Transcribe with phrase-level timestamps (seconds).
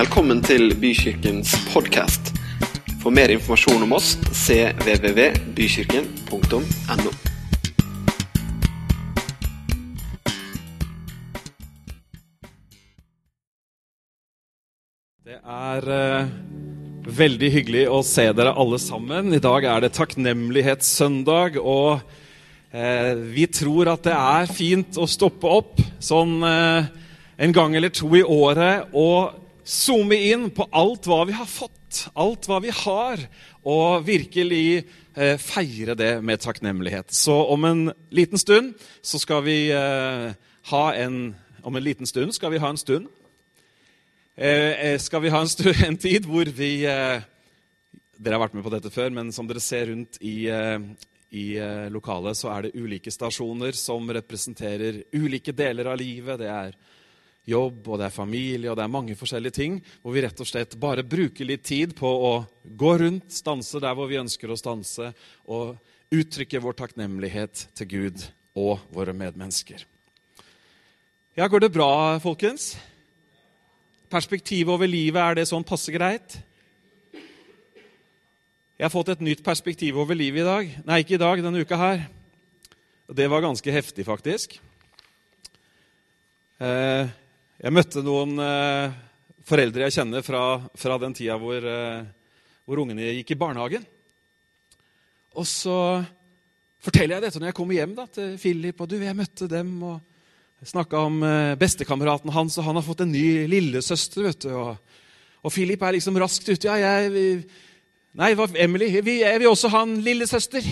[0.00, 2.30] Velkommen til Bykirkens podkast.
[3.02, 7.10] For mer informasjon om oss cvvvbykirken.no.
[15.20, 16.24] Det er uh,
[17.20, 19.36] veldig hyggelig å se dere alle sammen.
[19.36, 22.00] I dag er det takknemlighetssøndag, og
[22.72, 26.88] eh, vi tror at det er fint å stoppe opp sånn eh,
[27.36, 32.06] en gang eller to i året og zoome inn på alt hva vi har fått,
[32.14, 33.22] alt hva vi har,
[33.66, 37.12] og virkelig eh, feire det med takknemlighet.
[37.12, 37.82] Så om en
[38.14, 40.30] liten stund så skal vi eh,
[40.72, 43.08] ha en Om en liten stund skal vi ha en stund
[44.34, 48.72] eh, skal vi ha en, stund, en tid hvor vi Dere har vært med på
[48.72, 50.48] dette før, men som dere ser rundt i,
[51.32, 51.44] i
[51.88, 56.36] lokalet, så er det ulike stasjoner som representerer ulike deler av livet.
[56.40, 56.76] Det er
[57.48, 59.78] jobb, og det er familie, og det er mange forskjellige ting.
[60.02, 63.96] Hvor vi rett og slett bare bruker litt tid på å gå rundt, stanse der
[63.96, 65.12] hvor vi ønsker å stanse,
[65.48, 65.78] og
[66.10, 68.26] uttrykke vår takknemlighet til Gud
[68.58, 69.86] og våre medmennesker.
[71.38, 72.74] Ja, går det bra, folkens?
[74.10, 76.40] Perspektivet over livet, er det sånn passe greit?
[78.80, 80.74] Jeg har fått et nytt perspektiv over livet i dag.
[80.88, 82.06] Nei, ikke i dag, denne uka her.
[83.12, 84.56] Det var ganske heftig, faktisk.
[86.60, 87.12] Eh,
[87.60, 88.92] Jeg møtte noen eh,
[89.44, 90.44] foreldre jeg kjenner fra,
[90.80, 92.06] fra den tida hvor, eh,
[92.64, 93.82] hvor ungene gikk i barnehagen.
[95.36, 95.74] Og så
[96.80, 98.80] forteller jeg dette når jeg kommer hjem da, til Philip.
[98.80, 100.00] og du, jeg møtte dem, og
[100.70, 104.26] Snakka om eh, bestekameraten hans, og han har fått en ny lillesøster.
[104.30, 104.50] vet du.
[104.56, 104.98] Og,
[105.44, 106.64] og Philip er liksom raskt ute.
[106.68, 107.28] Ja, jeg vi,
[108.20, 110.64] Nei, hva, Emily, vi, jeg vil også ha en lillesøster.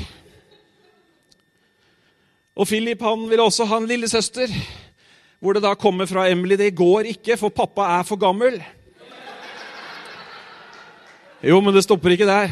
[2.57, 4.53] Og Philip han vil også ha en lillesøster.
[5.39, 8.59] Hvor det da kommer fra Emily det går ikke, for pappa er for gammel.
[11.39, 12.51] Jo, men det stopper ikke der.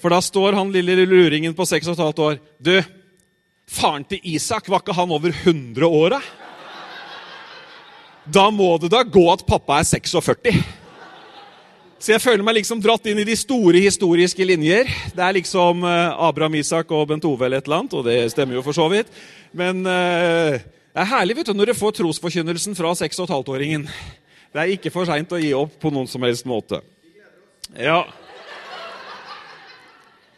[0.00, 2.40] For da står han lille luringen på seks og et halvt år.
[2.56, 2.72] Du,
[3.66, 6.16] Faren til Isak, var ikke han over 100 år?
[6.16, 6.20] da?
[8.26, 10.54] Da må det da gå at pappa er 46.
[11.98, 14.88] Så jeg føler meg liksom dratt inn i de store historiske linjer.
[15.16, 18.16] Det er liksom eh, Abraham, Isak og Bent Ove eller et eller annet, og det
[18.32, 19.12] stemmer jo for så vidt.
[19.56, 20.60] Men eh,
[20.96, 23.82] det er herlig vet du, når du får trosforkynnelsen fra 6 12-åringen.
[24.48, 26.78] Det er ikke for seint å gi opp på noen som helst måte.
[27.76, 27.98] Ja.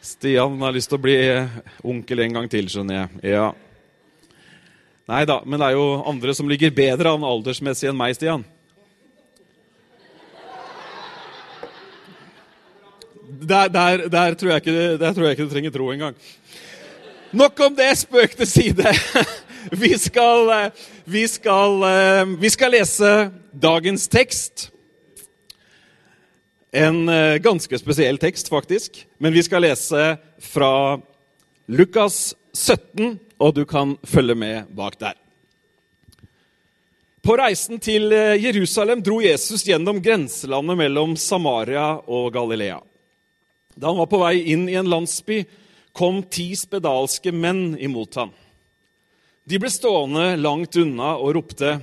[0.03, 1.15] Stian har lyst til å bli
[1.79, 3.23] onkel en gang til, skjønner jeg.
[3.37, 3.47] Ja.
[5.07, 8.43] Nei da, men det er jo andre som ligger bedre an aldersmessig enn meg, Stian.
[13.47, 16.19] Der, der, der, tror ikke, der tror jeg ikke du trenger tro engang.
[17.31, 18.91] Nok om det, spøk til side.
[19.71, 20.71] Vi skal, eh,
[21.03, 24.71] vi, skal, eh, vi skal lese dagens tekst.
[26.71, 29.05] En eh, ganske spesiell tekst, faktisk.
[29.17, 30.99] Men vi skal lese fra
[31.67, 35.17] Lukas 17, og du kan følge med bak der.
[37.21, 42.79] På reisen til Jerusalem dro Jesus gjennom grenselandet mellom Samaria og Galilea.
[43.75, 45.43] Da han var på vei inn i en landsby,
[45.91, 48.31] kom ti spedalske menn imot ham.
[49.49, 51.79] De ble stående langt unna og ropte,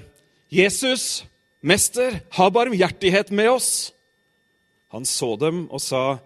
[0.47, 1.25] 'Jesus,
[1.66, 3.91] mester, ha barmhjertighet med oss!'
[4.94, 6.21] Han så dem og sa,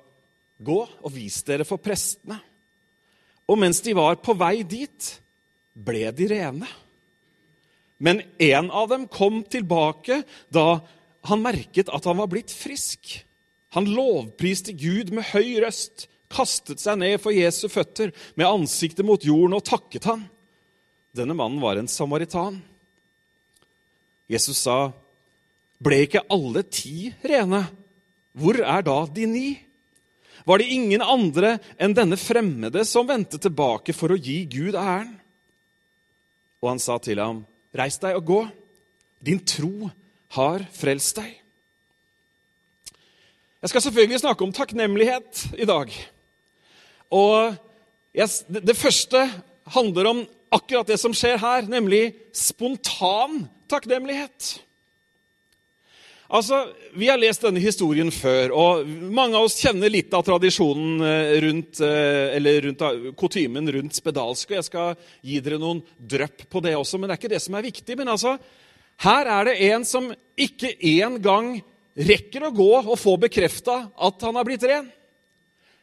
[0.61, 2.43] 'Gå og vis dere for prestene.'
[3.49, 5.21] Og mens de var på vei dit,
[5.75, 6.69] ble de rene.
[7.99, 10.23] Men en av dem kom tilbake
[10.53, 10.83] da
[11.25, 13.25] han merket at han var blitt frisk.
[13.75, 19.25] Han lovpriste Gud med høy røst, kastet seg ned for Jesu føtter med ansiktet mot
[19.25, 20.29] jorden og takket han.
[21.17, 22.61] Denne mannen var en samaritan.
[24.31, 24.93] Jesus sa,
[25.81, 27.67] 'Ble ikke alle ti rene?'
[28.33, 29.49] Hvor er da de ni?
[30.47, 35.19] Var det ingen andre enn denne fremmede som vendte tilbake for å gi Gud æren?
[36.63, 37.45] Og han sa til ham,
[37.75, 38.41] Reis deg og gå.
[39.23, 39.91] Din tro
[40.35, 41.37] har frelst deg.
[43.61, 45.93] Jeg skal selvfølgelig snakke om takknemlighet i dag.
[47.13, 47.57] Og
[48.17, 49.21] jeg, det, første
[49.75, 54.59] handler om akkurat det som skjer her, nemlig spontan takknemlighet.
[56.31, 61.03] Altså, Vi har lest denne historien før, og mange av oss kjenner litt av tradisjonen
[61.07, 62.83] eh, rundt, eh, eller rundt
[63.19, 64.51] kutymen rundt spedalsk.
[64.51, 64.95] og Jeg skal
[65.27, 67.97] gi dere noen drypp på det også, men det er ikke det som er viktig.
[67.99, 68.37] Men altså,
[69.07, 71.57] her er det en som ikke engang
[71.99, 74.87] rekker å gå og få bekrefta at han har blitt ren.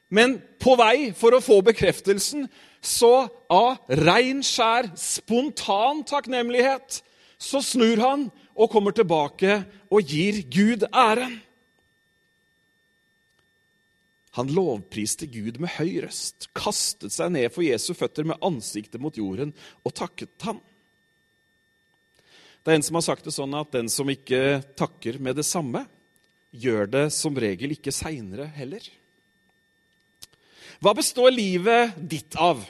[0.08, 2.48] Men på vei for å få bekreftelsen,
[2.88, 7.02] så av rein, skjær, spontan takknemlighet,
[7.38, 9.60] så snur han og kommer tilbake
[9.94, 11.38] og gir Gud æren.
[14.38, 19.16] Han lovpriste Gud med høy røst, kastet seg ned for Jesu føtter med ansiktet mot
[19.18, 20.60] jorden og takket ham.
[22.62, 25.46] Det er en som har sagt det sånn at den som ikke takker med det
[25.48, 25.86] samme,
[26.52, 28.84] gjør det som regel ikke seinere heller.
[30.84, 32.62] Hva består livet ditt av?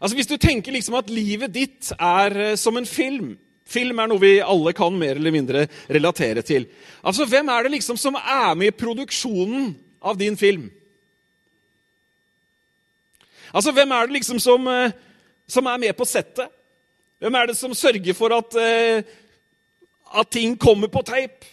[0.00, 3.36] Altså Hvis du tenker liksom at livet ditt er eh, som en film
[3.70, 6.64] Film er noe vi alle kan mer eller mindre relatere til.
[7.06, 9.68] Altså, Hvem er det liksom som er med i produksjonen
[10.02, 10.64] av din film?
[13.54, 14.90] Altså, Hvem er det liksom som, eh,
[15.46, 16.50] som er med på settet?
[17.20, 19.02] Hvem er det som sørger for at, eh,
[20.18, 21.44] at ting kommer på teip?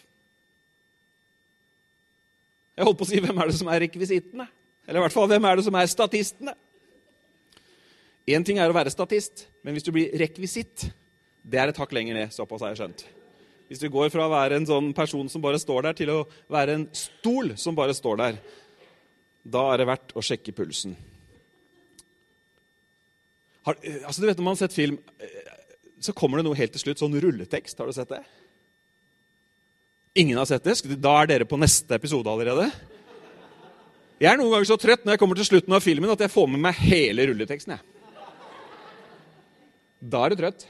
[2.77, 4.47] Jeg holdt på å si hvem er det som er rekvisittene?
[4.87, 6.53] Eller i hvert fall hvem er det som er statistene?
[8.27, 10.89] Én ting er å være statist, men hvis du blir rekvisitt,
[11.47, 12.33] det er et hakk lenger ned.
[12.35, 13.05] såpass har jeg skjønt.
[13.67, 16.23] Hvis du går fra å være en sånn person som bare står der, til å
[16.51, 18.39] være en stol som bare står der,
[19.47, 20.95] da er det verdt å sjekke pulsen.
[23.67, 24.99] Har, altså du vet Når man har sett film,
[25.99, 26.99] så kommer det noe helt til slutt.
[26.99, 27.79] Sånn rulletekst.
[27.79, 28.21] Har du sett det?
[30.19, 30.99] Ingen har sett det?
[30.99, 32.69] Da er dere på neste episode allerede.
[34.19, 36.33] Jeg er noen ganger så trøtt når jeg kommer til slutten av filmen at jeg
[36.33, 37.75] får med meg hele rulleteksten.
[37.75, 37.96] jeg.
[39.99, 40.67] Da er du trøtt.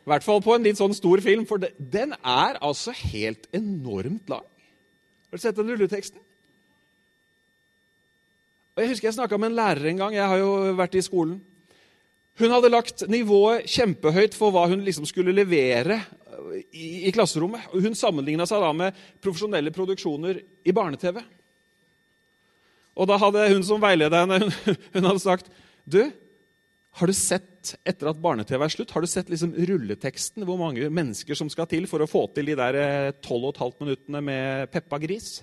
[0.00, 4.30] I hvert fall på en litt sånn stor film, for den er altså helt enormt
[4.32, 4.46] lang.
[5.30, 6.18] Har du sett den rulleteksten?
[8.74, 10.16] Og Jeg husker jeg snakka med en lærer en gang.
[10.16, 11.36] Jeg har jo vært i skolen.
[12.40, 15.98] Hun hadde lagt nivået kjempehøyt for hva hun liksom skulle levere
[16.72, 17.68] i, i klasserommet.
[17.74, 21.20] Hun sammenligna seg da med profesjonelle produksjoner i barne-TV.
[22.96, 25.52] Og da hadde hun som veileder henne, hun, hun hadde sagt
[25.84, 26.00] Du,
[26.98, 30.42] har du sett etter at barne-TV er slutt, har du sett liksom rulleteksten?
[30.46, 32.80] Hvor mange mennesker som skal til for å få til de der
[33.22, 35.38] 12 15 minuttene med Peppa Gris?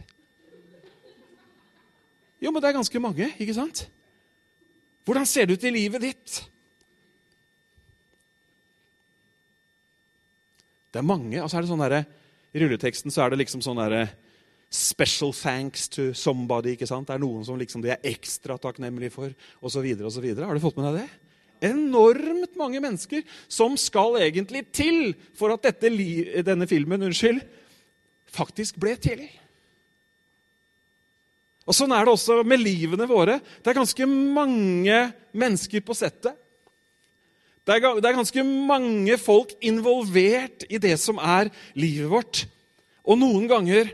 [2.44, 3.88] Jo, men det er ganske mange, ikke sant?
[5.08, 6.38] Hvordan ser det ut i livet ditt?
[10.92, 11.40] Det er mange.
[11.42, 12.04] og så er det sånn der,
[12.54, 14.08] I rulleteksten så er det liksom sånn derre
[14.68, 16.74] Special thanks to somebody.
[16.76, 17.08] ikke sant?
[17.08, 19.32] Det er noen som liksom de er ekstra takknemlige for,
[19.64, 19.86] osv.
[20.36, 21.27] Har du fått med deg det?
[21.64, 25.92] Enormt mange mennesker som skal egentlig til for at dette,
[26.46, 27.42] denne filmen unnskyld,
[28.34, 29.24] faktisk ble til.
[31.68, 33.40] Og Sånn er det også med livene våre.
[33.62, 35.00] Det er ganske mange
[35.36, 36.38] mennesker på settet.
[37.68, 42.46] Det er, det er ganske mange folk involvert i det som er livet vårt.
[43.04, 43.92] Og noen ganger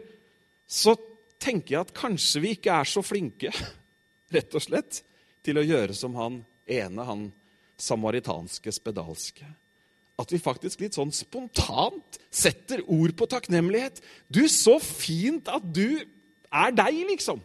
[0.70, 0.94] så
[1.42, 3.50] tenker jeg at kanskje vi ikke er så flinke
[4.36, 5.02] rett og slett,
[5.44, 6.38] til å gjøre som han
[6.70, 7.26] ene, han
[7.84, 9.48] samaritanske spedalske.
[10.20, 14.00] At vi faktisk litt sånn spontant setter ord på takknemlighet.
[14.30, 15.98] Du, så fint at du
[16.54, 17.42] er deg, liksom.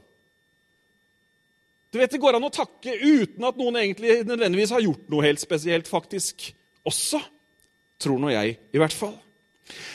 [1.88, 5.24] Du vet, Det går an å takke uten at noen egentlig nødvendigvis har gjort noe
[5.24, 6.50] helt spesielt, faktisk.
[6.88, 7.20] Også.
[7.98, 9.16] Tror nå jeg, i hvert fall.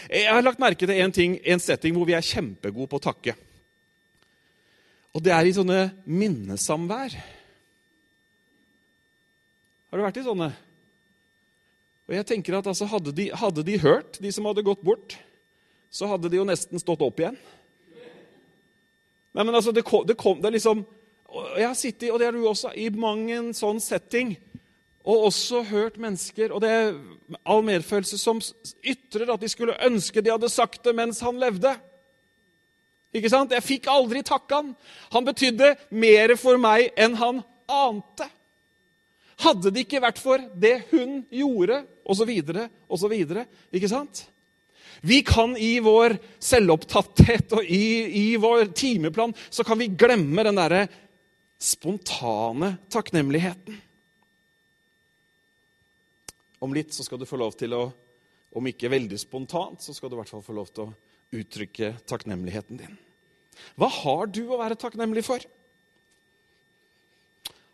[0.10, 3.06] Jeg har lagt merke til en ting, en setting hvor vi er kjempegode på å
[3.06, 3.36] takke.
[5.14, 5.80] Og det er i sånne
[6.10, 7.16] minnesamvær.
[9.94, 10.48] Har du vært i sånne?
[12.10, 15.14] Og jeg tenker at altså, hadde, de, hadde, de, hørt, de som hadde gått bort,
[15.94, 17.38] så hadde de jo nesten stått opp igjen.
[19.38, 20.82] Nei, men altså, det kom, det kom det liksom,
[21.60, 24.34] Jeg har sittet, og det har du også, i mang en sånn setting
[25.06, 26.92] og også hørt mennesker, og det er
[27.46, 28.42] all medfølelse, som
[28.82, 31.78] ytrer at de skulle ønske de hadde sagt det mens han levde.
[33.14, 33.54] Ikke sant?
[33.54, 34.74] Jeg fikk aldri takke han.
[35.14, 38.34] Han betydde mer for meg enn han ante.
[39.42, 42.30] Hadde det ikke vært for det hun gjorde, osv.,
[42.88, 43.16] osv.
[43.74, 44.26] Ikke sant?
[45.04, 50.60] Vi kan i vår selvopptatthet og i, i, vår timeplan så kan vi glemme den
[50.60, 50.86] derre
[51.60, 53.82] spontane takknemligheten.
[56.64, 57.82] Om litt så skal du få lov til å,
[58.56, 60.94] om ikke veldig spontant, så skal du i hvert fall få lov til å
[61.36, 62.96] uttrykke takknemligheten din.
[63.76, 65.44] Hva har du å være takknemlig for?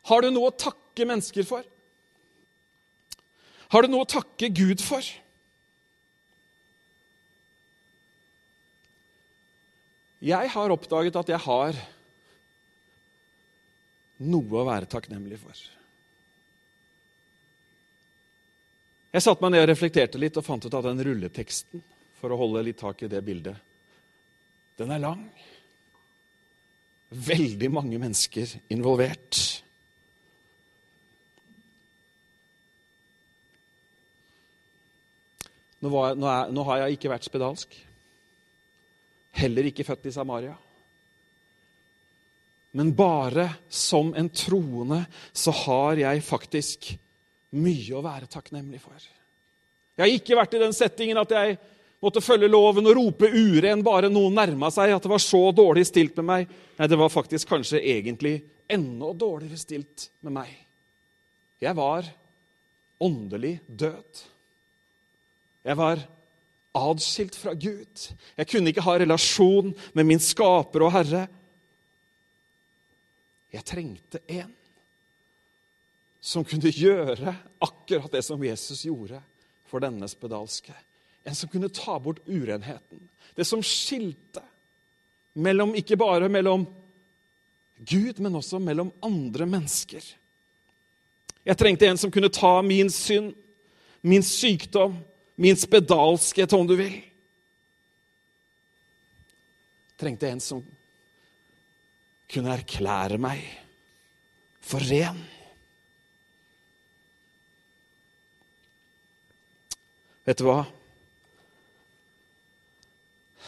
[0.09, 1.65] Har du noe å takke mennesker for?
[3.69, 5.05] Har du noe å takke Gud for?
[10.19, 11.77] Jeg har oppdaget at jeg har
[14.19, 15.61] noe å være takknemlig for.
[19.09, 21.81] Jeg satte meg ned og reflekterte litt og fant ut at den rulleteksten
[22.19, 23.55] for å holde litt tak i det bildet,
[24.77, 25.23] den er lang.
[27.09, 29.39] Veldig mange mennesker involvert.
[35.79, 37.77] Nå, var, nå, er, nå har jeg ikke vært spedalsk.
[39.39, 40.55] Heller ikke født i Samaria.
[42.75, 45.01] Men bare som en troende
[45.33, 46.91] så har jeg faktisk
[47.57, 48.99] mye å være takknemlig for.
[49.97, 51.57] Jeg har ikke vært i den settingen at jeg
[51.99, 55.87] måtte følge loven og rope uren bare noen nærma seg, at det var så dårlig
[55.89, 56.53] stilt med meg.
[56.77, 58.37] Nei, det var faktisk kanskje egentlig
[58.69, 60.53] enda dårligere stilt med meg.
[61.59, 62.07] Jeg var
[63.03, 64.21] åndelig død.
[65.69, 66.01] Jeg var
[66.73, 68.05] adskilt fra Gud.
[68.37, 71.27] Jeg kunne ikke ha relasjon med min skaper og herre.
[73.53, 74.55] Jeg trengte en
[76.19, 77.33] som kunne gjøre
[77.63, 79.21] akkurat det som Jesus gjorde
[79.69, 80.73] for denne spedalske.
[81.23, 83.05] En som kunne ta bort urenheten.
[83.37, 84.41] Det som skilte
[85.37, 86.65] mellom, ikke bare mellom
[87.77, 90.01] Gud, men også mellom andre mennesker.
[91.45, 93.31] Jeg trengte en som kunne ta min synd,
[94.01, 94.97] min sykdom,
[95.39, 96.97] min spedalskhet, om du vil.
[99.95, 100.59] Trengte en som
[102.29, 103.45] kunne erklære meg
[104.59, 105.21] for ren.
[110.27, 110.57] Vet du hva?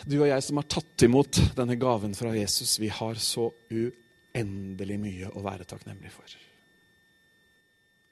[0.07, 4.97] Du og jeg som har tatt imot denne gaven fra Jesus, vi har så uendelig
[5.03, 6.37] mye å være takknemlig for.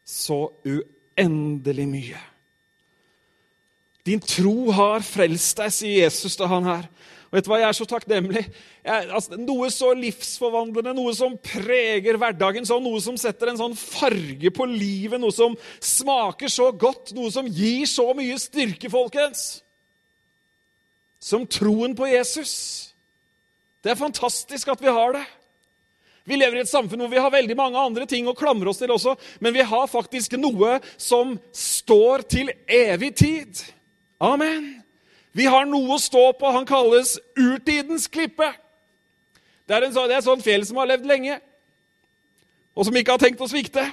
[0.03, 2.25] Så uendelig mye.
[4.09, 6.87] Din tro har frelst deg, sier Jesus til han her.
[7.29, 8.41] Og vet du hva, Jeg er så takknemlig.
[8.81, 13.77] Jeg, altså, noe så livsforvandlende, noe som preger hverdagen, sånn, noe som setter en sånn
[13.77, 19.61] farge på livet, noe som smaker så godt, noe som gir så mye styrke, folkens.
[21.21, 22.55] Som troen på Jesus.
[23.83, 25.25] Det er fantastisk at vi har det.
[26.25, 28.81] Vi lever i et samfunn hvor vi har veldig mange andre ting å klamre oss
[28.81, 33.61] til også, men vi har faktisk noe som står til evig tid.
[34.19, 34.81] Amen.
[35.31, 36.51] Vi har noe å stå på.
[36.51, 38.49] Han kalles urtidens klippe.
[39.69, 41.35] Det er, en sånn, det er sånn fjell som har levd lenge,
[42.73, 43.83] og som ikke har tenkt å svikte.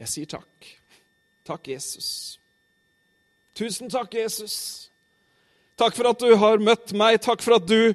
[0.00, 0.70] Jeg sier takk.
[1.44, 2.08] Takk, Jesus.
[3.54, 4.56] Tusen takk, Jesus.
[5.78, 7.20] Takk for at du har møtt meg.
[7.22, 7.92] Takk for at du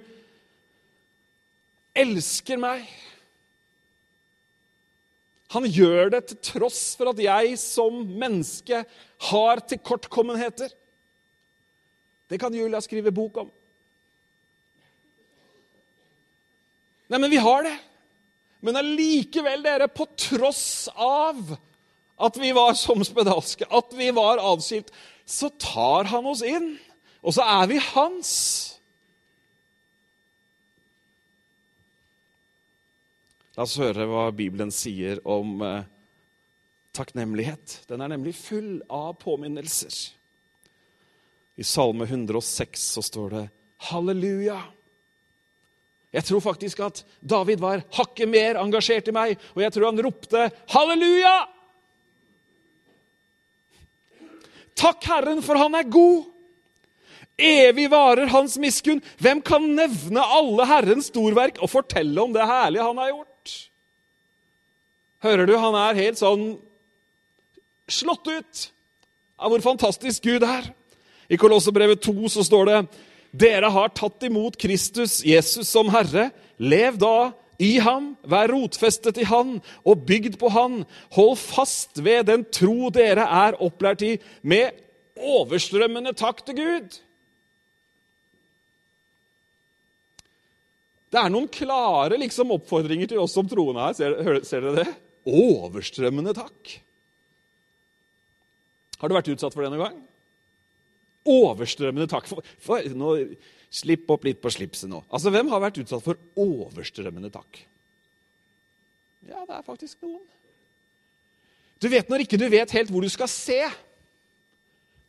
[1.97, 2.85] elsker meg.
[5.55, 8.83] Han gjør det til tross for at jeg som menneske
[9.29, 10.69] har tilkortkommenheter.
[12.29, 13.49] Det kan Julia skrive bok om.
[17.09, 17.73] Nei, men vi har det.
[18.61, 21.39] Men allikevel, dere, på tross av
[22.19, 24.91] at vi var som spedalske, at vi var adskilt,
[25.25, 26.73] så tar han oss inn,
[27.23, 28.31] og så er vi hans.
[33.59, 35.87] La oss høre hva Bibelen sier om eh,
[36.95, 37.73] takknemlighet.
[37.91, 39.97] Den er nemlig full av påminnelser.
[41.59, 43.41] I Salme 106 så står det
[43.89, 44.61] 'Halleluja'.
[46.15, 50.03] Jeg tror faktisk at David var hakket mer engasjert i meg, og jeg tror han
[50.07, 51.47] ropte 'Halleluja'!
[54.71, 56.29] Takk, Herren, for han er god.
[57.35, 59.03] Evig varer hans miskunn.
[59.19, 63.28] Hvem kan nevne alle Herrens storverk og fortelle om det herlige han har gjort?
[65.23, 66.53] Hører du, han er helt sånn
[67.89, 68.65] slått ut
[69.39, 70.69] av hvor fantastisk Gud er.
[71.29, 72.79] I Kolossebrevet 2 så står det
[73.29, 76.29] dere har tatt imot Kristus, Jesus, som Herre.
[76.57, 80.81] Lev da i ham, vær rotfestet i han og bygd på han.
[81.17, 84.73] Hold fast ved den tro dere er opplært i, med
[85.19, 86.97] overstrømmende takk til Gud.
[91.09, 93.95] Det er noen klare liksom, oppfordringer til oss som troende her.
[93.97, 94.89] Ser, ser dere det?
[95.27, 96.75] Overstrømmende takk.
[98.99, 99.99] Har du vært utsatt for det noen gang?
[101.29, 102.27] Overstrømmende takk.
[102.29, 103.13] For, for, nå,
[103.71, 105.01] slipp opp litt på slipset nå.
[105.07, 107.61] Altså, Hvem har vært utsatt for overstrømmende takk?
[109.29, 110.23] Ja, det er faktisk noen.
[111.79, 113.61] Du vet når ikke du vet helt hvor du skal se.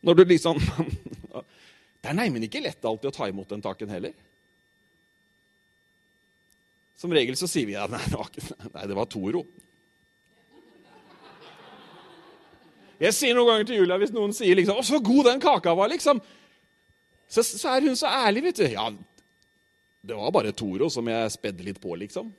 [0.06, 0.60] Når du liksom
[2.00, 4.14] Det er neimen ikke lett alltid å ta imot den takken heller.
[6.96, 9.42] Som regel så sier vi ja, nei, det var Toro.
[13.00, 15.72] Jeg sier noen ganger til Julia hvis noen sier liksom, 'Å, så god den kaka
[15.74, 16.20] var', liksom.
[17.30, 18.66] Så, så, er hun så ærlig, vet du.
[18.68, 18.90] Ja,
[20.02, 22.32] det var bare Toro som jeg spedde litt på, liksom.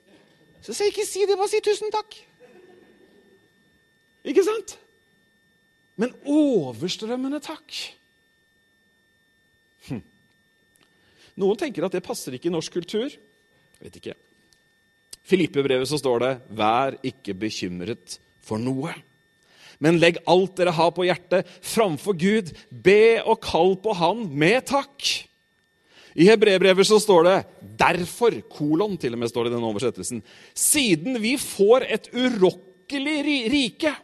[0.62, 2.18] Så sier ikke si det, bare si tusen takk.
[4.28, 4.76] Ikke sant?
[5.98, 7.78] Men overstrømmende takk.
[9.88, 10.04] Hm.
[11.42, 13.10] Noen tenker at det passer ikke i norsk kultur.
[13.10, 14.18] Jeg vet ikke.
[15.26, 18.94] Filippe-brevet så står det 'Vær ikke bekymret for noe'.
[19.82, 22.54] Men legg alt dere har på hjertet, framfor Gud.
[22.70, 25.10] Be og kall på Han med takk.
[26.12, 27.38] I hebreerbrevet så står det
[27.80, 30.24] 'derfor', kolon, til og med står det i den oversettelsen,
[30.54, 33.18] 'siden vi får et urokkelig
[33.50, 33.96] rike'.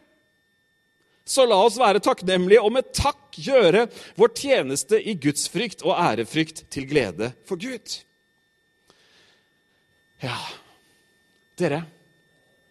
[1.24, 6.64] Så la oss være takknemlige og med takk gjøre vår tjeneste i gudsfrykt og ærefrykt
[6.70, 8.00] til glede for Gud.
[10.22, 10.38] Ja,
[11.58, 11.84] dere,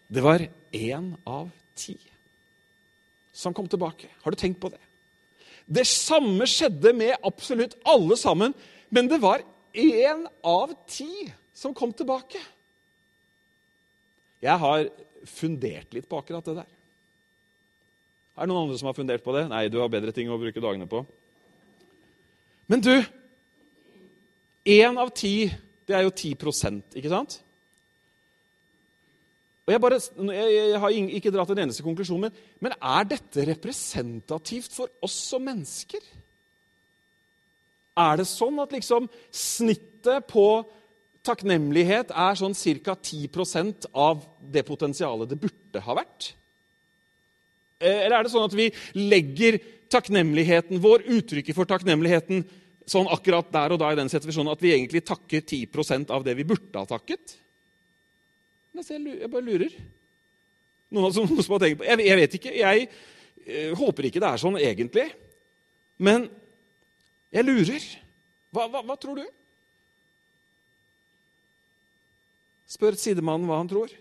[0.09, 0.41] det var
[0.73, 1.95] én av ti
[3.37, 4.09] som kom tilbake.
[4.23, 4.81] Har du tenkt på det?
[5.67, 8.55] Det samme skjedde med absolutt alle sammen,
[8.89, 9.43] men det var
[9.77, 12.39] én av ti som kom tilbake.
[14.41, 14.87] Jeg har
[15.27, 16.73] fundert litt på akkurat det der.
[18.37, 19.47] Er det noen andre som har fundert på det?
[19.49, 21.03] Nei, du har bedre ting å bruke dagene på.
[22.69, 22.93] Men du
[24.67, 25.47] Én av ti,
[25.87, 27.37] det er jo 10% ikke sant?
[29.67, 29.97] Og Jeg, bare,
[30.31, 35.43] jeg har ikke dratt en eneste konklusjon, men, men er dette representativt for oss som
[35.43, 35.99] mennesker?
[37.99, 40.45] Er det sånn at liksom snittet på
[41.27, 42.95] takknemlighet er sånn ca.
[42.95, 46.29] 10% av det potensialet det burde ha vært?
[47.81, 49.59] Eh, eller er det sånn at vi legger
[49.91, 52.45] takknemligheten vår, uttrykket for takknemligheten,
[52.87, 56.37] sånn akkurat der og da i den situasjonen at vi egentlig takker 10% av det
[56.39, 57.35] vi burde ha takket?
[58.77, 59.73] Jeg bare lurer.
[60.93, 62.53] Noen som, noen som har tenkt på jeg, jeg vet ikke.
[62.55, 62.89] Jeg
[63.45, 65.07] eh, håper ikke det er sånn egentlig.
[65.97, 66.27] Men
[67.33, 67.87] jeg lurer.
[68.53, 69.25] Hva, hva, hva tror du?
[72.67, 73.91] Spør sidemannen hva han tror.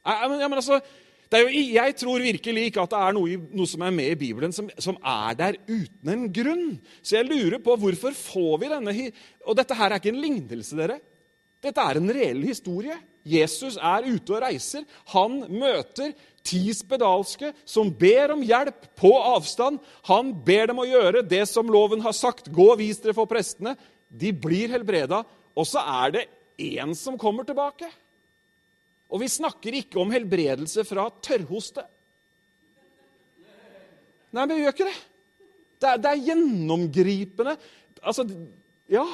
[0.00, 0.80] Jeg, men, altså,
[1.38, 4.54] jo, jeg tror virkelig ikke at det er noe, noe som er med i Bibelen
[4.54, 6.72] som, som, er der uten en grunn.
[7.02, 8.96] Så jeg lurer på hvorfor får vi denne
[9.46, 10.98] Og dette her er ikke en lignelse, dere.
[11.62, 12.96] Dette er en reell historie.
[13.22, 14.82] Jesus er ute og reiser.
[15.12, 16.14] Han møter
[16.46, 19.78] ti spedalske som ber om hjelp på avstand.
[20.08, 22.48] Han ber dem å gjøre det som loven har sagt.
[22.50, 23.76] Gå og vis dere for prestene.
[24.08, 25.22] De blir helbreda.
[25.54, 26.28] Og så er det
[26.58, 27.90] én som kommer tilbake.
[29.10, 31.82] Og vi snakker ikke om helbredelse fra tørrhoste.
[34.30, 34.98] Nei, men vi gjør ikke det.
[35.80, 37.56] Det er, det er gjennomgripende.
[37.98, 38.26] Altså,
[38.92, 39.06] ja.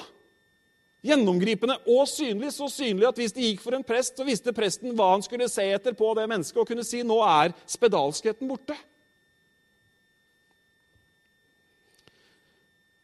[1.07, 2.51] Gjennomgripende og synlig.
[2.53, 5.49] Så synlig at hvis det gikk for en prest, så visste presten hva han skulle
[5.53, 8.77] se etter på det mennesket, og kunne si nå er spedalskheten borte.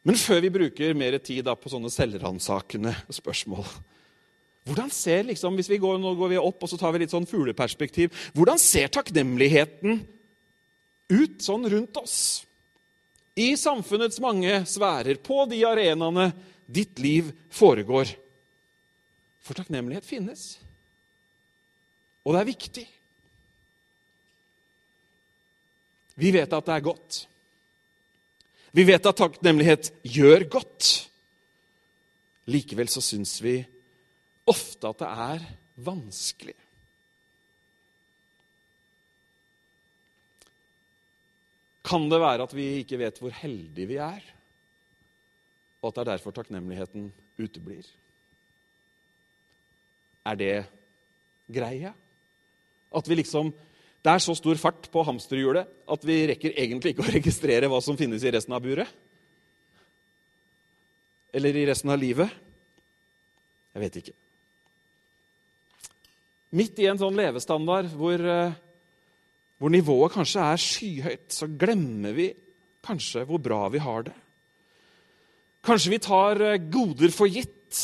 [0.03, 3.63] Men før vi bruker mer tid på sånne selvransakende spørsmål
[4.63, 7.11] hvordan ser liksom, hvis vi går, Nå går vi opp og så tar vi litt
[7.11, 8.13] sånn fugleperspektiv.
[8.35, 9.99] Hvordan ser takknemligheten
[11.11, 12.17] ut sånn rundt oss?
[13.35, 16.29] I samfunnets mange sfærer, på de arenaene
[16.69, 18.13] ditt liv foregår.
[19.43, 20.53] For takknemlighet finnes.
[22.23, 22.85] Og det er viktig.
[26.23, 27.23] Vi vet at det er godt.
[28.73, 30.93] Vi vet at takknemlighet gjør godt.
[32.53, 33.59] Likevel så syns vi
[34.49, 35.47] ofte at det er
[35.85, 36.55] vanskelig.
[41.83, 44.23] Kan det være at vi ikke vet hvor heldige vi er,
[45.83, 47.83] og at det er derfor takknemligheten uteblir?
[50.23, 50.55] Er det
[51.51, 51.91] greia?
[52.93, 53.53] At vi liksom
[54.03, 57.77] Det er så stor fart på hamsterhjulet at vi rekker egentlig ikke å registrere hva
[57.79, 58.89] som finnes i resten av buret?
[61.31, 62.27] Eller i resten av livet?
[63.71, 64.15] Jeg vet ikke.
[66.53, 68.53] Midt i en sånn levestandard hvor, eh,
[69.57, 72.27] hvor nivået kanskje er skyhøyt, så glemmer vi
[72.85, 74.13] kanskje hvor bra vi har det.
[75.65, 77.81] Kanskje vi tar eh, goder for gitt.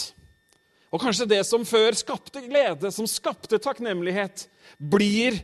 [0.94, 5.38] Og kanskje det som før skapte glede, som skapte takknemlighet, blir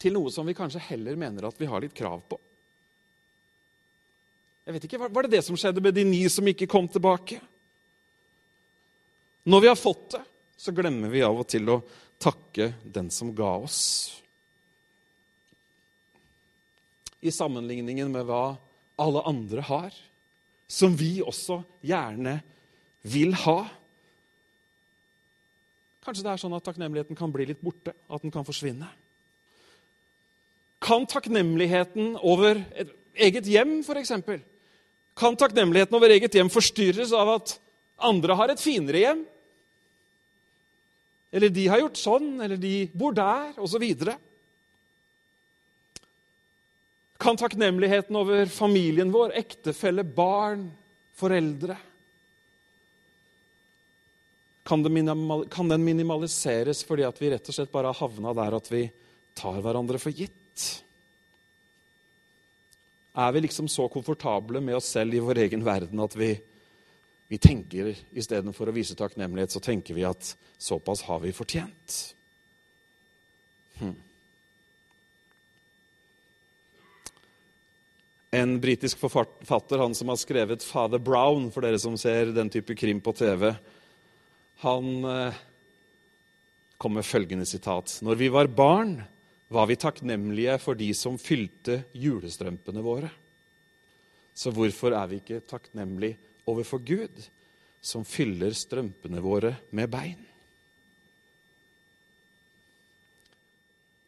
[0.00, 2.38] til noe som vi kanskje heller mener at vi har litt krav på.
[4.64, 7.40] Jeg vet ikke, Var det det som skjedde med de ni som ikke kom tilbake?
[9.44, 10.22] Når vi har fått det,
[10.56, 11.80] så glemmer vi av og til å
[12.20, 13.80] takke den som ga oss.
[17.20, 18.56] I sammenligningen med hva
[19.00, 19.92] alle andre har,
[20.70, 22.38] som vi også gjerne
[23.02, 23.58] vil ha.
[26.04, 28.88] Kanskje det er sånn at takknemligheten kan bli litt borte, at den kan forsvinne.
[30.80, 34.14] Kan takknemligheten over et eget hjem, f.eks.
[35.18, 37.58] Kan takknemligheten over eget hjem forstyrres av at
[38.00, 39.26] andre har et finere hjem?
[41.30, 43.84] Eller de har gjort sånn, eller de bor der, osv.
[47.20, 50.68] Kan takknemligheten over familien vår, ektefelle, barn,
[51.20, 51.76] foreldre
[54.70, 58.84] Kan, den minimaliseres fordi at vi rett og slett bare har havna der at vi
[59.34, 60.66] tar hverandre for gitt?
[63.18, 66.36] Er vi liksom så komfortable med oss selv i vår egen verden at vi,
[67.30, 71.98] vi tenker istedenfor å vise takknemlighet, så tenker vi at såpass har vi fortjent?
[73.78, 73.92] Hm.
[78.34, 82.74] En britisk forfatter, han som har skrevet 'Father Brown', for dere som ser den type
[82.74, 83.54] krim på TV,
[84.66, 85.34] han eh,
[86.78, 89.02] kom med følgende sitat.: Når vi var barn,
[89.48, 93.10] var vi takknemlige for de som fylte julestrømpene våre.
[94.34, 97.22] Så hvorfor er vi ikke takknemlige overfor Gud,
[97.80, 100.26] som fyller strømpene våre med bein?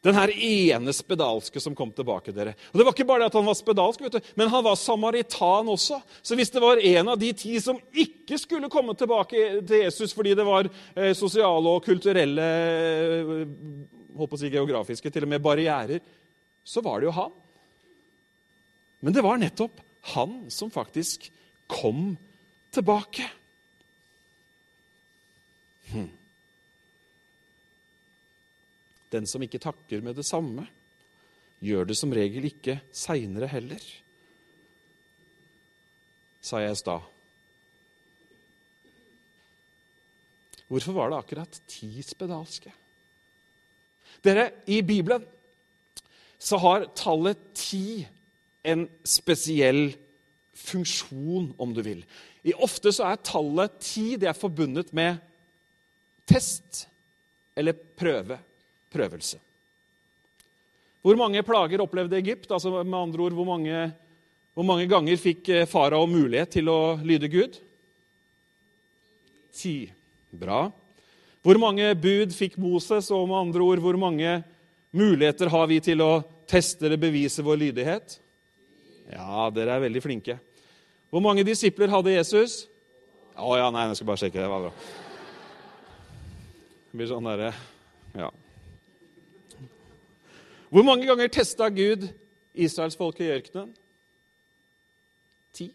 [0.03, 2.33] Den her ene spedalske som kom tilbake.
[2.35, 2.57] dere.
[2.73, 4.75] Og Det var ikke bare det at han var spedalsk, vet du, men han var
[4.75, 6.01] samaritan også.
[6.21, 10.11] Så hvis det var en av de ti som ikke skulle komme tilbake til Jesus
[10.11, 13.31] fordi det var eh, sosiale og kulturelle eh,
[14.17, 16.03] håper å si geografiske, til og med barrierer,
[16.63, 17.31] så var det jo han.
[19.03, 19.79] Men det var nettopp
[20.13, 21.29] han som faktisk
[21.71, 22.13] kom
[22.73, 23.29] tilbake.
[25.93, 26.09] Hm.
[29.13, 30.65] Den som ikke takker med det samme,
[31.63, 33.83] gjør det som regel ikke seinere heller,
[36.43, 37.09] sa jeg i stad.
[40.67, 42.73] Hvorfor var det akkurat ti spedalske?
[44.23, 45.23] Dere, I Bibelen
[46.39, 48.01] så har tallet ti
[48.67, 49.93] en spesiell
[50.53, 52.03] funksjon, om du vil.
[52.43, 55.21] I Ofte så er tallet ti det er forbundet med
[56.29, 56.85] test
[57.57, 58.37] eller prøve
[58.93, 59.39] prøvelse.
[61.03, 62.51] Hvor mange plager opplevde Egypt?
[62.51, 63.89] Altså med andre ord, hvor mange,
[64.53, 67.57] hvor mange ganger fikk eh, farao mulighet til å lyde Gud?
[69.53, 69.91] Ti.
[70.33, 70.65] Bra.
[71.43, 74.39] Hvor mange bud fikk Moses, og med andre ord, hvor mange
[74.95, 78.15] muligheter har vi til å teste eller bevise vår lydighet?
[79.11, 80.37] Ja, dere er veldig flinke.
[81.11, 82.63] Hvor mange disipler hadde Jesus?
[83.33, 84.41] Å ja, nei, jeg skal bare sjekke.
[84.41, 84.73] Det var bra.
[86.89, 87.53] Det blir sånn derre
[88.13, 88.29] Ja.
[90.73, 92.07] Hvor mange ganger testa Gud
[92.53, 93.71] israelsfolket i ørkenen?
[95.53, 95.67] Ti.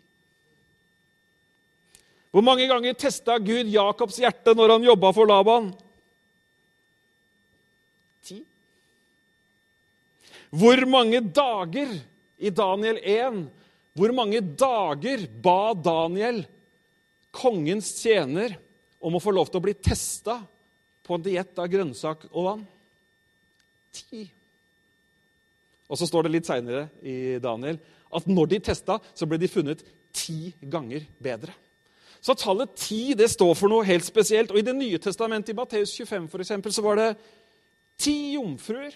[2.35, 5.71] Hvor mange ganger testa Gud Jakobs hjerte når han jobba for Laban?
[8.27, 8.41] Ti.
[10.51, 11.95] Hvor mange dager
[12.38, 13.42] i Daniel 1
[13.98, 16.44] hvor mange dager ba Daniel,
[17.35, 18.55] kongens tjener,
[18.98, 20.40] om å få lov til å bli testa
[21.07, 22.64] på en diett av grønnsak og vann?
[23.94, 24.24] Ti.
[25.88, 27.79] Og så står det litt seinere i Daniel
[28.14, 29.83] at når de testa, så ble de funnet
[30.14, 31.55] ti ganger bedre.
[32.20, 34.51] Så tallet ti det står for noe helt spesielt.
[34.51, 37.11] Og I Det nye testamentet, i Matteus 25, for eksempel, så var det
[37.98, 38.94] ti jomfruer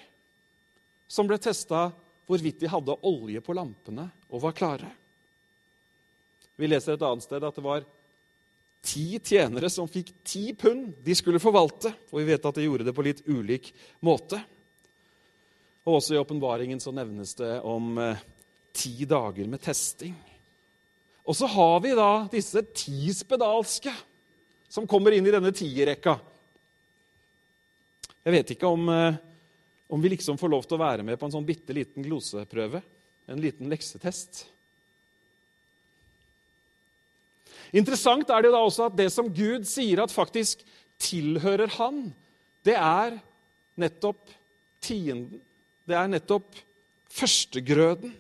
[1.11, 1.91] som ble testa
[2.29, 4.91] hvorvidt de hadde olje på lampene og var klare.
[6.57, 7.85] Vi leser et annet sted at det var
[8.83, 11.93] ti tjenere som fikk ti pund de skulle forvalte.
[12.11, 13.73] Og vi vet at de gjorde det på litt ulik
[14.05, 14.41] måte.
[15.83, 18.21] Og også i åpenbaringen så nevnes det om eh,
[18.75, 20.15] ti dager med testing.
[21.23, 23.93] Og så har vi da disse ti spedalske
[24.71, 26.17] som kommer inn i denne tierrekka.
[28.23, 29.19] Jeg vet ikke om, eh,
[29.89, 32.83] om vi liksom får lov til å være med på en sånn bitte liten gloseprøve.
[33.31, 34.47] En liten leksetest.
[37.73, 40.65] Interessant er det da også at det som Gud sier at faktisk
[41.03, 42.11] tilhører Han,
[42.67, 43.17] det er
[43.81, 44.29] nettopp
[44.83, 45.41] tienden
[45.89, 46.59] det er nettopp
[47.13, 48.13] førstegrøden.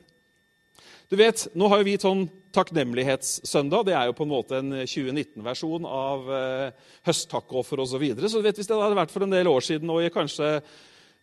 [1.10, 3.86] Du vet, Nå har jo vi sånn takknemlighetssøndag.
[3.88, 7.94] Det er jo på en måte en 2019-versjon av eh, høsttakkoffer osv.
[7.94, 8.28] Så, videre.
[8.28, 10.56] så du vet, hvis det hadde vært for en del år siden og i kanskje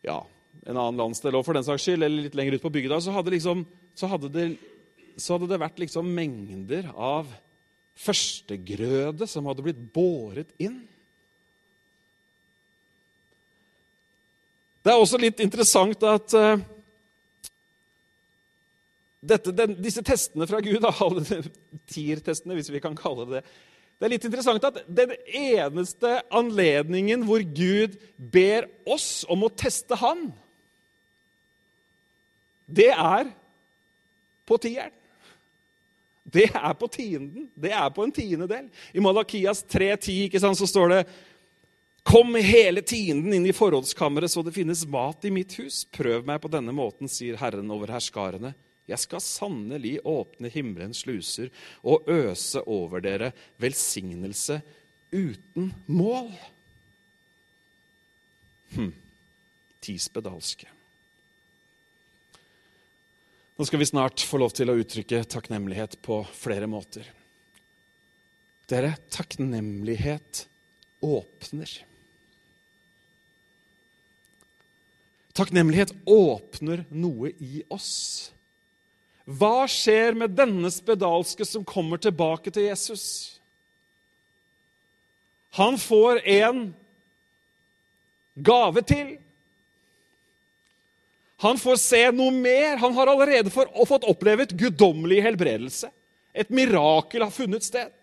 [0.05, 0.19] ja,
[0.65, 3.13] en annen landsdel og for den saks skyld, eller litt lenger ut på bygda, så
[3.15, 3.65] hadde, liksom,
[3.97, 4.47] så hadde, det,
[5.19, 7.29] så hadde det vært liksom mengder av
[7.99, 10.81] førstegrøde som hadde blitt båret inn.
[14.79, 16.61] Det er også litt interessant at uh,
[19.19, 21.25] dette, den, disse testene fra Gud, alle
[21.91, 23.47] TIR-testene, hvis vi kan kalle det det
[23.99, 29.97] Det er litt interessant at den eneste anledningen hvor Gud ber oss om å teste
[29.99, 30.29] Han,
[32.69, 33.27] det er
[34.47, 34.95] på tieren.
[36.29, 37.47] Det er på tienden.
[37.57, 38.67] Det er på en tiendedel.
[38.93, 41.01] I Malakias 3,10 så står det
[42.09, 45.83] Kom hele tienden inn i forrådskammeret, så det finnes mat i mitt hus.
[45.91, 48.53] Prøv meg på denne måten, sier Herren over herskarene.
[48.89, 51.51] Jeg skal sannelig åpne himmelens sluser
[51.85, 54.59] og øse over dere velsignelse
[55.13, 56.31] uten mål.
[58.73, 58.91] Hm.
[59.79, 60.67] Ti spedalske.
[63.59, 67.03] Nå skal vi snart få lov til å uttrykke takknemlighet på flere måter.
[68.69, 70.45] Dere, takknemlighet
[71.03, 71.73] åpner.
[75.35, 78.31] Takknemlighet åpner noe i oss.
[79.29, 83.03] Hva skjer med denne spedalske som kommer tilbake til Jesus?
[85.59, 86.63] Han får en
[88.39, 89.17] gave til.
[91.45, 92.79] Han får se noe mer.
[92.81, 95.91] Han har allerede fått oppleve et guddommelig helbredelse.
[96.33, 97.93] Et mirakel har funnet sted.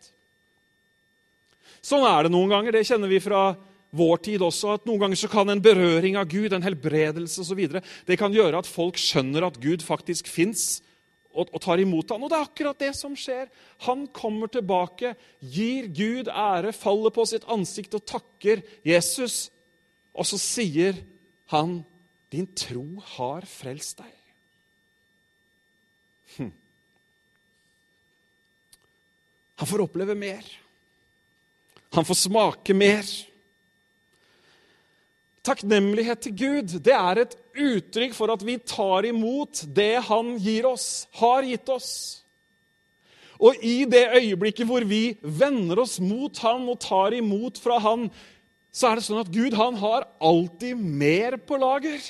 [1.82, 2.74] Sånn er det noen ganger.
[2.74, 3.50] Det kjenner vi fra
[3.96, 4.76] vår tid også.
[4.76, 7.62] at Noen ganger så kan en berøring av Gud, en helbredelse osv.,
[8.06, 10.80] det kan gjøre at folk skjønner at Gud faktisk fins,
[11.36, 12.24] og, og, tar imot ham.
[12.24, 13.50] Og det er akkurat det som skjer.
[13.86, 19.46] Han kommer tilbake, gir Gud ære, faller på sitt ansikt og takker Jesus.
[20.16, 20.98] Og så sier
[21.52, 21.84] han,
[22.32, 24.22] 'Din tro har frelst deg'.
[26.36, 26.52] Hm.
[29.56, 30.42] Han får oppleve mer.
[31.94, 33.06] Han får smake mer.
[35.46, 40.66] Takknemlighet til Gud det er et uttrykk for at vi tar imot det Han gir
[40.66, 41.92] oss, har gitt oss.
[43.38, 48.08] Og i det øyeblikket hvor vi vender oss mot Han og tar imot fra Han,
[48.76, 52.00] så er det sånn at Gud han har alltid mer på lager.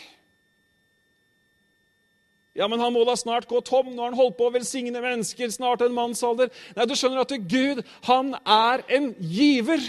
[2.56, 3.92] Ja, men han må da snart gå tom.
[3.92, 6.48] Nå har han holdt på å velsigne mennesker, snart en mannsalder.
[6.74, 9.84] Nei, du skjønner at Gud, han er en giver.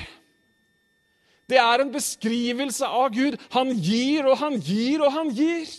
[1.48, 3.38] Det er en beskrivelse av Gud.
[3.56, 5.70] Han gir og han gir og han gir.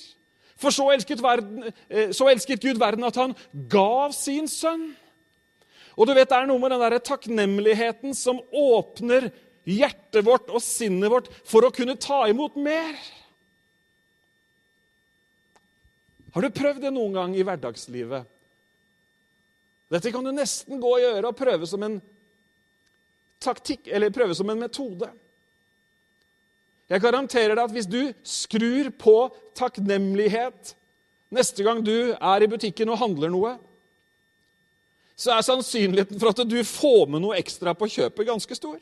[0.58, 3.36] For så elsket, verden, eh, så elsket Gud verden at han
[3.70, 4.90] gav sin sønn.
[5.96, 9.30] Og du vet, Det er noe med den der takknemligheten som åpner
[9.68, 12.94] hjertet vårt og sinnet vårt for å kunne ta imot mer.
[16.32, 18.26] Har du prøvd det noen gang i hverdagslivet?
[19.88, 22.00] Dette kan du nesten gå og gjøre og prøve som en
[23.40, 25.08] taktikk, eller prøve som en metode.
[26.88, 29.16] Jeg garanterer deg at hvis du skrur på
[29.58, 30.72] takknemlighet
[31.34, 33.56] neste gang du er i butikken og handler noe,
[35.18, 38.78] så er sannsynligheten for at du får med noe ekstra på kjøpet, ganske stor.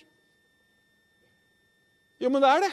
[2.20, 2.72] Jo, men det er det.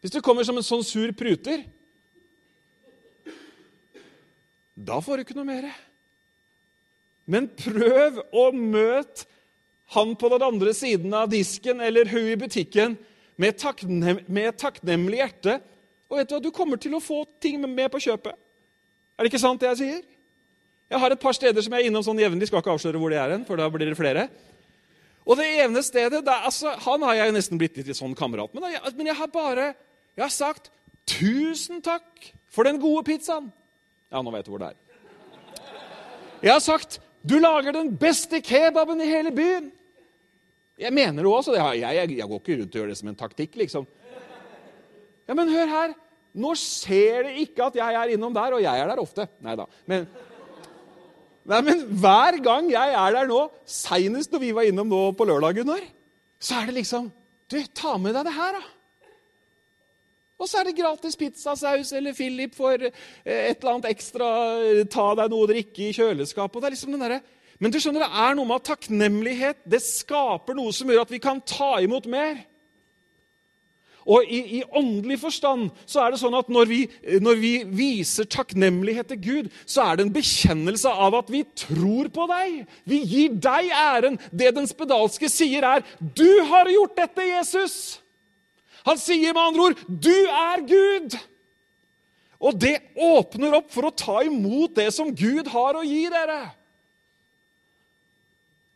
[0.00, 1.64] Hvis du kommer som en sånn sur pruter,
[4.80, 5.66] da får du ikke noe mer.
[7.30, 9.26] Men prøv å møte
[9.94, 12.94] han på den andre siden av disken eller hun i butikken
[13.40, 15.58] med, takknem, med takknemlig hjerte.
[16.10, 18.36] Og vet du hva, du kommer til å få ting med på kjøpet.
[19.16, 20.00] Er det ikke sant, det jeg sier?
[20.90, 22.48] Jeg har et par steder som jeg er innom sånn jevnlig.
[22.50, 24.26] Skal ikke avsløre hvor det er hen, for da blir det flere.
[25.28, 28.64] Og det ene stedet er, altså, Han har jeg nesten blitt litt sånn kamerat med.
[28.96, 29.72] Men jeg har bare
[30.16, 30.70] jeg har sagt
[31.06, 33.50] 'tusen takk for den gode pizzaen'.
[34.12, 34.76] Ja, nå vet du hvor det er.
[36.42, 39.70] Jeg har sagt 'du lager den beste kebaben i hele byen'.
[40.80, 43.18] Jeg mener det òg, jeg, jeg, jeg, går ikke rundt og gjør det som en
[43.18, 43.84] taktikk, liksom.
[45.28, 45.92] Ja, Men hør her.
[46.40, 49.26] Nå ser det ikke at jeg er innom der, og jeg er der ofte.
[49.42, 49.66] Nei da.
[49.90, 50.04] Men,
[51.50, 55.26] nei, men hver gang jeg er der nå, seinest når vi var innom nå på
[55.26, 55.82] lørdag, Gunnar,
[56.40, 57.10] så er det liksom
[57.50, 58.62] Du, ta med deg det her, da.
[60.40, 62.92] Og så er det gratis pizzasaus eller Philip for eh,
[63.26, 64.28] et eller annet ekstra.
[64.88, 66.56] Ta deg noe å drikke i kjøleskapet.
[66.56, 67.18] Og det er liksom den der,
[67.60, 71.12] men du skjønner, det er noe med at takknemlighet det skaper noe som gjør at
[71.12, 72.38] vi kan ta imot mer.
[74.08, 76.78] Og i, i åndelig forstand så er det sånn at når vi,
[77.20, 82.08] når vi, viser takknemlighet til Gud, så er det en bekjennelse av at vi tror
[82.14, 82.62] på deg.
[82.88, 84.16] Vi gir deg æren.
[84.32, 88.00] Det den spedalske sier, er 'Du har gjort dette, Jesus'.
[88.88, 91.18] Han sier med andre ord 'Du er Gud'.
[92.40, 96.56] Og det åpner opp for å ta imot det som Gud har å gi dere.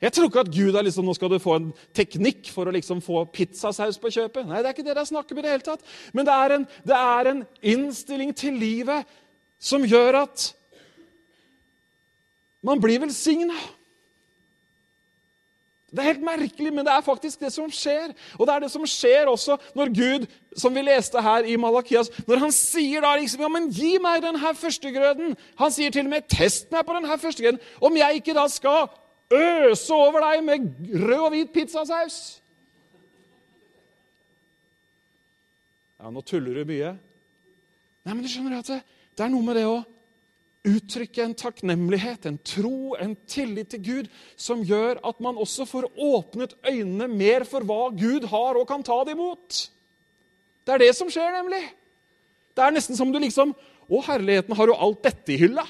[0.05, 2.75] Jeg tror ikke at Gud er liksom, nå skal du få en teknikk for å
[2.75, 4.45] liksom få pizzasaus på kjøpet.
[4.45, 5.87] Nei, det er ikke det jeg snakker snakk om i det hele tatt.
[6.13, 9.09] Men det er, en, det er en innstilling til livet
[9.61, 10.51] som gjør at
[12.65, 13.57] man blir velsigna.
[15.95, 18.11] Det er helt merkelig, men det er faktisk det som skjer.
[18.35, 20.27] Og det er det som skjer også når Gud,
[20.59, 24.25] som vi leste her i Malakias, når han sier da liksom Ja, men gi meg
[24.25, 25.37] den her førstegrøden.
[25.61, 27.63] Han sier til og med 'Test meg på den her førstegrøden'.
[27.81, 28.89] Om jeg ikke da skal
[29.33, 30.67] øse over deg med
[31.05, 32.19] rød og hvit pizzasaus.
[36.01, 36.95] Ja, nå tuller du mye.
[38.05, 38.83] Nei, men du skjønner at det,
[39.17, 39.81] det er noe med det å
[40.65, 45.91] uttrykke en takknemlighet, en tro, en tillit til Gud, som gjør at man også får
[45.93, 49.61] åpnet øynene mer for hva Gud har og kan ta det imot.
[50.65, 51.61] Det er det som skjer, nemlig.
[52.57, 55.61] Det er nesten som du liksom Å, herligheten, har jo alt dette i hylla?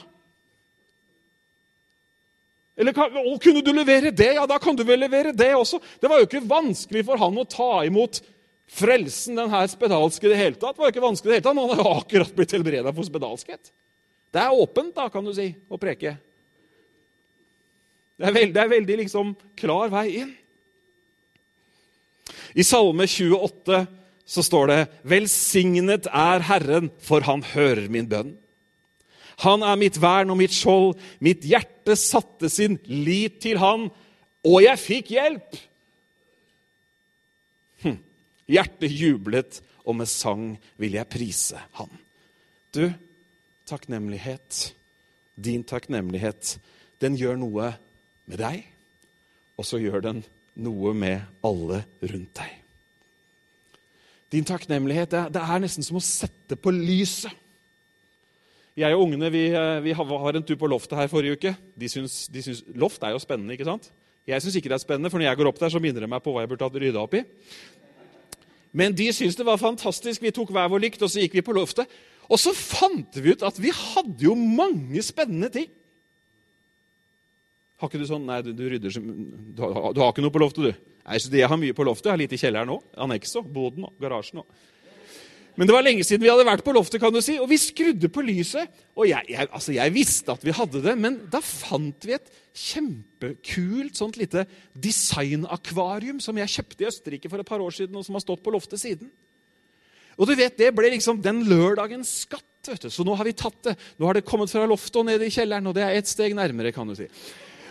[2.75, 4.33] Eller å, kunne du levere det?
[4.35, 5.79] Ja, da kan du vel levere det også.
[6.03, 8.21] Det var jo ikke vanskelig for han å ta imot
[8.75, 10.75] frelsen, den her spedalske, i det hele tatt.
[10.75, 11.59] Det var jo ikke vanskelig i det hele tatt.
[11.61, 13.71] Han har jo akkurat blitt helbreda for spedalskhet.
[14.35, 16.17] Det er åpent, da, kan du si, å preke.
[18.19, 20.33] Det er, veld, det er veldig liksom klar vei inn.
[22.55, 23.85] I Salme 28
[24.25, 28.35] så står det:" Velsignet er Herren, for han hører min bønn.
[29.42, 30.94] Han er mitt vern og mitt skjold.
[31.25, 33.88] Mitt hjerte satte sin lit til han,
[34.44, 35.59] og jeg fikk hjelp.
[37.83, 37.99] Hm.
[38.51, 41.90] Hjertet jublet, og med sang vil jeg prise han.
[42.75, 42.88] Du,
[43.68, 44.75] takknemlighet,
[45.37, 46.57] din takknemlighet,
[47.03, 47.73] den gjør noe
[48.31, 48.64] med deg,
[49.59, 50.25] og så gjør den
[50.64, 52.61] noe med alle rundt deg.
[54.35, 57.31] Din takknemlighet det er nesten som å sette på lyset.
[58.75, 61.53] Jeg og ungene vi, eh, vi har en tur på loftet her forrige uke.
[61.79, 63.93] De syns, de syns, loft er jo spennende, ikke sant?
[64.27, 66.11] Jeg syns ikke det er spennende, for når jeg går opp der, så minner det
[66.11, 67.23] meg på hva jeg burde hatt rydda opp i.
[68.75, 70.23] Men de syntes det var fantastisk.
[70.25, 71.87] Vi tok hver vår lykt, og så gikk vi på loftet.
[72.27, 75.69] Og så fant vi ut at vi hadde jo mange spennende ting.
[77.79, 80.43] Har ikke du sånn Nei, du, du rydder du har, du har, ikke noe på
[80.43, 80.93] loftet, du?
[81.05, 82.09] Nei, så Jeg har mye på loftet.
[82.09, 82.87] Jeg har litt i kjelleren òg.
[83.07, 83.47] Annekset.
[83.55, 84.63] Boden og garasjen òg.
[85.55, 87.59] Men det var lenge siden vi hadde vært på loftet, kan du si, og vi
[87.62, 88.71] skrudde på lyset.
[88.99, 92.33] Og jeg, jeg, altså jeg visste at vi hadde det, men da fant vi et
[92.55, 98.07] kjempekult sånt lite designakvarium som jeg kjøpte i Østerrike for et par år siden, og
[98.07, 99.12] som har stått på loftet siden.
[100.19, 102.45] Og du vet, Det ble liksom den lørdagens skatt.
[102.67, 102.90] vet du.
[102.90, 103.79] Så nå har vi tatt det.
[103.99, 106.35] Nå har det kommet fra loftet og ned i kjelleren, og det er ett steg
[106.35, 106.73] nærmere.
[106.73, 107.07] kan du si.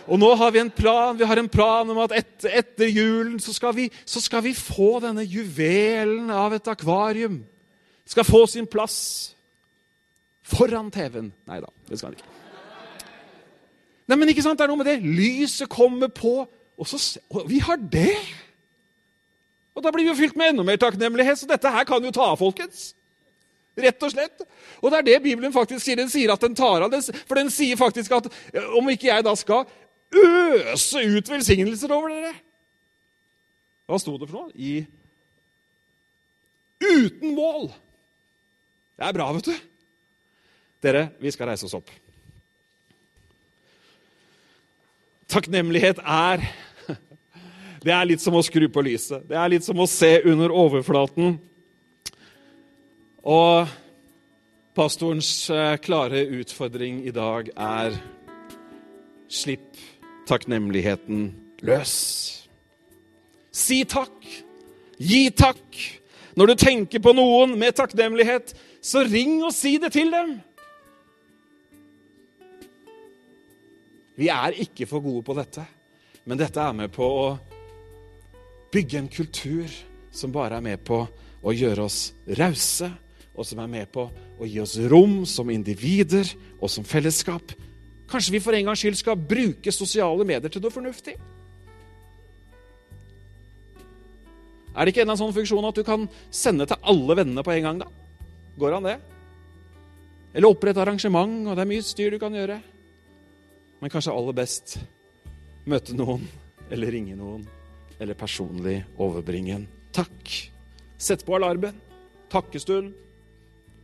[0.06, 3.40] Og nå har vi en plan vi har en plan om at etter, etter julen
[3.40, 7.44] så skal, vi, så skal vi få denne juvelen av et akvarium.
[8.06, 8.96] Skal få sin plass
[10.44, 11.32] foran TV-en.
[11.48, 12.32] Nei da, det skal han ikke.
[14.04, 14.98] Nei, men ikke sant, Det er noe med det.
[15.00, 16.42] Lyset kommer på,
[16.76, 18.16] og, så, og vi har det!
[19.74, 21.40] Og da blir vi jo fylt med enda mer takknemlighet.
[21.40, 22.92] Så dette her kan jo ta av, folkens.
[23.74, 24.44] Rett og slett.
[24.82, 25.98] Og det er det Bibelen faktisk sier.
[25.98, 26.94] Den sier at den tar av.
[27.26, 29.64] For den sier faktisk at eh, om ikke jeg da skal
[30.14, 32.36] øse ut velsignelser over dere
[33.90, 34.52] Hva sto det for noe?
[34.54, 34.84] I
[36.84, 37.72] Uten mål.
[38.94, 39.54] Det er bra, vet du.
[40.84, 41.90] Dere, vi skal reise oss opp.
[45.34, 46.44] Takknemlighet er
[47.86, 49.24] det er litt som å skru på lyset.
[49.26, 51.38] Det er litt som å se under overflaten.
[53.24, 53.72] Og
[54.76, 57.96] pastorens eh, klare utfordring i dag er
[59.32, 59.80] slipp
[60.28, 61.26] takknemligheten
[61.64, 61.94] løs.
[63.54, 64.16] Si takk.
[65.00, 65.78] Gi takk.
[66.34, 70.34] Når du tenker på noen med takknemlighet, så ring og si det til dem.
[74.18, 75.64] Vi er ikke for gode på dette,
[76.26, 77.28] men dette er med på å
[78.74, 79.70] bygge en kultur
[80.14, 81.00] som bare er med på
[81.44, 82.90] å gjøre oss rause,
[83.34, 84.06] og som er med på
[84.38, 86.28] å gi oss rom som individer
[86.60, 87.54] og som fellesskap.
[88.10, 91.16] Kanskje vi for en gangs skyld skal bruke sosiale medier til noe fornuftig?
[94.74, 97.66] Er det ikke en av funksjon at du kan sende til alle vennene på en
[97.68, 97.82] gang?
[97.84, 97.88] da?
[98.58, 98.96] Går an det?
[100.34, 102.58] Eller opprette arrangement, og det er mye styr du kan gjøre.
[103.80, 104.78] Men kanskje aller best
[105.70, 106.24] møte noen
[106.72, 107.44] eller ringe noen
[108.02, 110.32] eller personlig overbringe en takk.
[110.98, 111.76] Sett på alarmen.
[112.32, 112.90] Takkestund.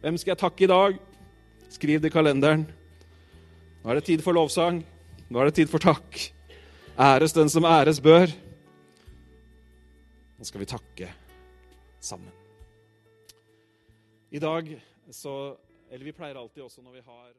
[0.03, 0.98] Hvem skal jeg takke i dag?
[1.70, 2.64] Skriv det i kalenderen.
[3.81, 4.83] Nå er det tid for lovsang.
[5.31, 6.18] Nå er det tid for takk.
[6.98, 8.33] Æres den som æres bør.
[10.40, 11.07] Nå skal vi takke
[12.00, 12.33] sammen.
[14.31, 14.70] I dag
[15.12, 15.57] så
[15.90, 17.33] Eller vi pleier alltid også når vi har